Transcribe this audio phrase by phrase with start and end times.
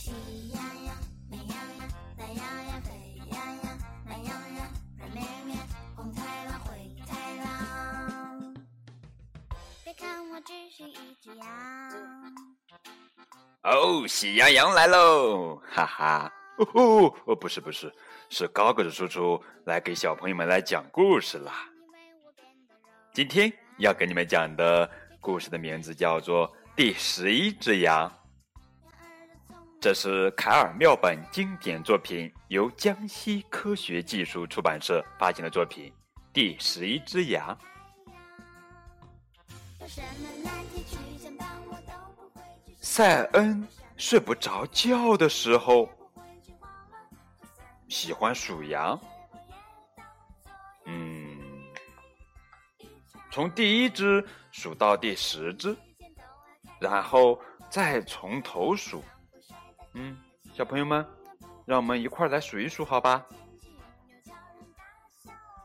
[0.00, 0.12] 喜
[0.48, 0.96] 羊羊，
[1.30, 1.48] 美羊
[1.78, 1.86] 羊，
[2.16, 2.90] 懒羊羊，沸
[3.30, 4.66] 羊羊，懒羊羊，
[4.96, 5.58] 软绵绵，
[5.94, 8.54] 红太狼，灰太狼。
[9.84, 11.46] 别看我只是一只羊。
[13.64, 15.56] 哦，喜羊羊来喽！
[15.70, 16.32] 哈哈，
[16.72, 17.94] 哦，哦不是不是，
[18.30, 21.68] 是高个子叔叔来给小朋友们来讲故事啦。
[23.12, 24.90] 今天要给你们讲的
[25.20, 28.08] 故事的名字叫做《第十一只羊》，
[29.80, 35.90] 这是凯尔妙本经典作品，由江西科学技术出版社发行的作品
[36.34, 37.58] 《第十一只羊》。
[39.80, 43.66] 有什么难题去想帮我都不会去塞恩
[43.96, 45.88] 睡不着觉的时候，
[47.88, 49.00] 喜欢数羊。
[50.84, 51.38] 嗯，
[53.30, 55.74] 从第一只数到第十只，
[56.78, 57.40] 然后
[57.70, 59.02] 再从头数。
[59.94, 60.16] 嗯，
[60.54, 61.04] 小朋友们，
[61.66, 63.24] 让我们一块儿来数一数，好吧？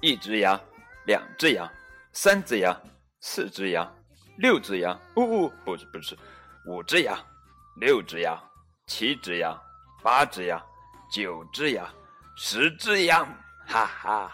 [0.00, 0.58] 一只羊，
[1.06, 1.70] 两只羊，
[2.12, 2.74] 三只羊，
[3.20, 3.94] 四只羊，
[4.38, 4.94] 六只羊。
[5.14, 6.16] 哦哦，不是不是，
[6.66, 7.18] 五只羊，
[7.76, 8.38] 六只羊，
[8.86, 9.58] 七只羊，
[10.02, 10.62] 八只羊，
[11.10, 11.86] 九只羊，
[12.36, 13.26] 十只羊，
[13.66, 14.32] 哈哈。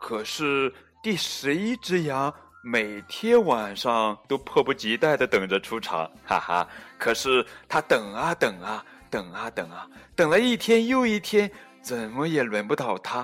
[0.00, 6.68] 可是第十一只羊每天晚上都迫不及待的等着出场，哈哈。
[6.98, 13.22] 可是他等啊等啊等啊等啊，等了一天又一天，怎么也轮不到他。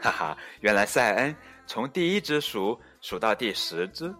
[0.00, 1.34] 哈哈，原来塞恩
[1.66, 4.12] 从第一只数数到第十只，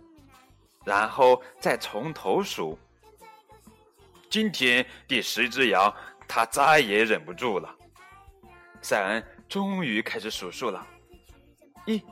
[0.84, 2.78] 然后再从头数。
[4.30, 5.92] 今天第十只羊，
[6.26, 7.74] 他再也忍不住了。
[8.80, 10.86] 塞恩终于开始数数了，
[11.84, 12.02] 一、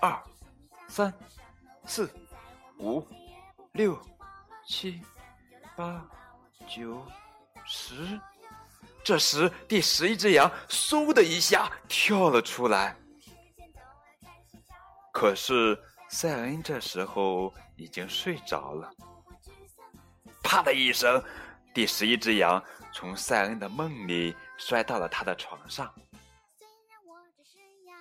[0.00, 0.18] 二、
[0.96, 1.12] 三、
[1.86, 2.08] 四、
[2.78, 3.04] 五、
[3.72, 4.00] 六、
[4.64, 5.02] 七、
[5.74, 6.06] 八、
[6.68, 7.04] 九、
[7.66, 8.16] 十。
[9.02, 12.96] 这时，第十一只羊嗖的一下跳了出来。
[15.12, 15.76] 可是
[16.08, 18.88] 塞恩这时候已经睡着了。
[20.44, 21.20] 啪的一声，
[21.74, 22.62] 第十一只羊
[22.92, 25.92] 从塞恩的梦里摔到了他的床上。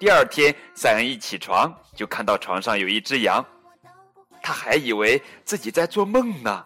[0.04, 3.42] 第二天，塞恩一起床就看到床上有一只羊，
[4.42, 6.66] 他还以为自己在做梦呢，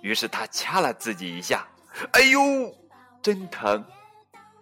[0.00, 1.66] 于是他掐了自己一下，
[2.12, 2.40] 哎呦！
[3.20, 3.84] 真疼，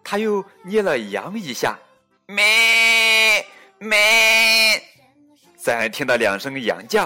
[0.03, 1.77] 他又捏了羊一下，
[2.25, 3.47] 咩
[3.77, 4.83] 咩。
[5.55, 7.05] 塞恩听到两声羊叫，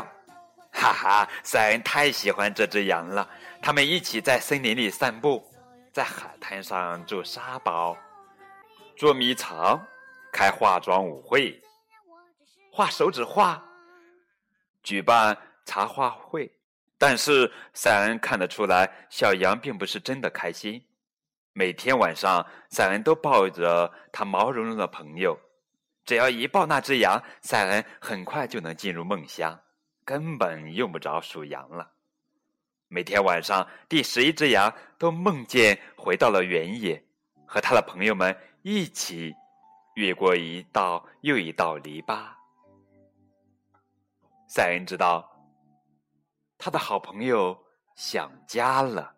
[0.71, 1.28] 哈哈！
[1.43, 3.28] 塞恩太喜欢这只羊了。
[3.60, 5.45] 他们一起在森林里散步，
[5.93, 7.97] 在海滩上筑沙堡，
[8.97, 9.84] 捉迷藏，
[10.33, 11.61] 开化妆舞会，
[12.71, 13.62] 画手指画，
[14.83, 16.50] 举办茶话会。
[16.97, 20.84] 但是塞恩看得出来，小羊并不是真的开心。
[21.53, 25.39] 每天晚上，塞恩都抱着他毛茸茸的朋友。
[26.05, 29.60] 只要一抱那只羊，塞恩很快就能进入梦乡，
[30.05, 31.91] 根本用不着数羊了。
[32.89, 37.05] 每天晚上，第十一只羊都梦见回到了原野，
[37.47, 39.34] 和他的朋友们一起
[39.98, 42.31] 越过一道又一道篱笆。
[44.47, 45.28] 塞恩知道，
[46.56, 47.59] 他的好朋友
[47.97, 49.12] 想家了。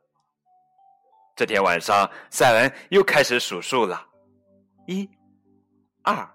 [1.36, 4.08] 这天晚上，塞恩又开始数数了，
[4.86, 5.06] 一、
[6.00, 6.26] 二、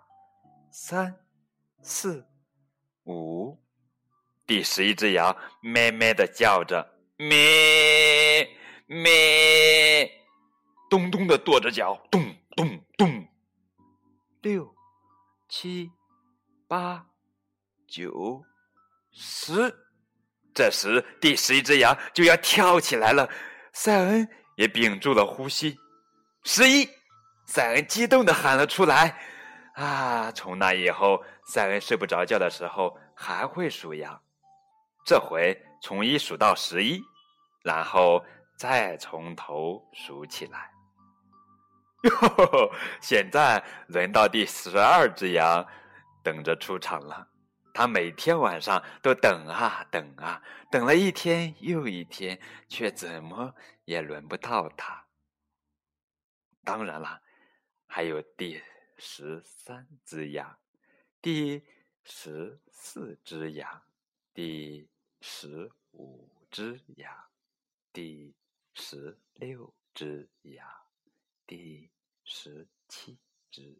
[0.70, 1.20] 三、
[1.82, 2.24] 四、
[3.06, 3.60] 五。
[4.46, 8.48] 第十一只羊咩咩的叫着，咩
[8.86, 10.08] 咩，
[10.88, 12.22] 咚咚的跺着脚，咚
[12.56, 13.28] 咚咚。
[14.46, 14.76] 六、
[15.50, 15.92] 七、
[16.68, 17.04] 八、
[17.88, 18.44] 九、
[19.12, 19.76] 十。
[20.54, 23.28] 这时，第十一只羊就要跳起来了，
[23.74, 24.30] 塞恩。
[24.56, 25.76] 也屏住了呼吸。
[26.44, 26.88] 十一，
[27.48, 29.20] 塞恩激动的喊了出来。
[29.74, 30.32] 啊！
[30.34, 34.22] 从那以后，塞恩睡不着觉的时候还会数羊。
[35.08, 37.02] 这回从一数到十一，
[37.64, 38.24] 然后
[38.60, 40.75] 再从头数起来。
[43.02, 45.66] 现在轮到第十二只羊，
[46.24, 47.30] 等着出场了。
[47.74, 50.42] 他每天晚上都等啊等啊，
[50.72, 53.54] 等了一天又一天，却怎么
[53.84, 55.08] 也轮不到他。
[56.64, 57.22] 当然了，
[57.86, 58.64] 还有第
[58.98, 60.58] 十三只羊，
[61.22, 61.66] 第
[62.04, 63.84] 十四只羊，
[64.34, 67.14] 第十五只羊，
[67.92, 68.34] 第
[68.74, 70.66] 十六只羊，
[71.46, 71.92] 第
[72.26, 73.18] 十七
[73.52, 73.78] 只